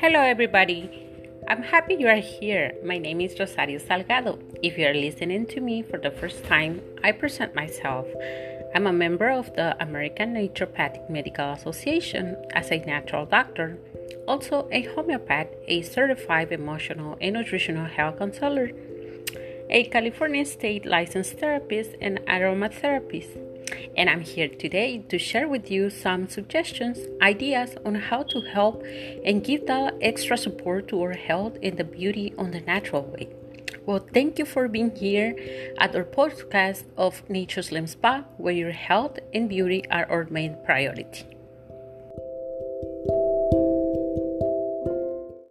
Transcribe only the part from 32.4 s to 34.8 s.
the natural way. Well, thank you for